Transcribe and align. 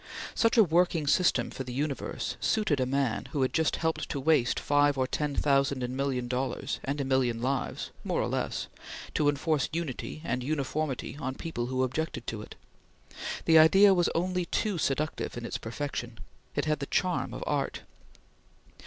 Such 0.33 0.57
a 0.57 0.63
working 0.63 1.05
system 1.05 1.51
for 1.51 1.63
the 1.63 1.71
universe 1.75 2.35
suited 2.39 2.79
a 2.79 2.83
young 2.89 2.89
man 2.89 3.25
who 3.33 3.43
had 3.43 3.53
just 3.53 3.75
helped 3.75 4.09
to 4.09 4.19
waste 4.19 4.59
five 4.59 4.97
or 4.97 5.05
ten 5.05 5.35
thousand 5.35 5.87
million 5.95 6.27
dollars 6.27 6.79
and 6.83 6.99
a 6.99 7.05
million 7.05 7.39
lives, 7.39 7.91
more 8.03 8.19
or 8.19 8.27
less, 8.27 8.65
to 9.13 9.29
enforce 9.29 9.69
unity 9.71 10.19
and 10.25 10.43
uniformity 10.43 11.17
on 11.21 11.35
people 11.35 11.67
who 11.67 11.83
objected 11.83 12.25
to 12.25 12.41
it; 12.41 12.55
the 13.45 13.59
idea 13.59 13.93
was 13.93 14.09
only 14.15 14.45
too 14.45 14.79
seductive 14.79 15.37
in 15.37 15.45
its 15.45 15.59
perfection; 15.59 16.17
it 16.55 16.65
had 16.65 16.79
the 16.79 16.87
charm 16.87 17.31
of 17.31 17.43
art. 17.45 17.83